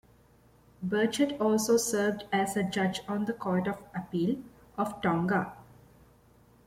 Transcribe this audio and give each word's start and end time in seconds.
Burchett 0.83 1.39
also 1.39 1.77
served 1.77 2.23
as 2.33 2.57
a 2.57 2.63
judge 2.63 3.01
on 3.07 3.25
the 3.25 3.33
Court 3.33 3.67
of 3.67 3.77
Appeal 3.93 4.39
of 4.75 4.99
Tonga. 4.99 5.53